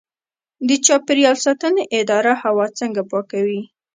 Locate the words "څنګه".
2.79-3.01